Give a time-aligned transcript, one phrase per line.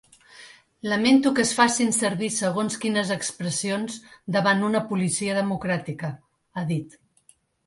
[0.91, 3.99] Lamento que es facin servir segons quines expressions
[4.37, 6.11] davant una policia democràtica,
[6.63, 6.99] ha dit.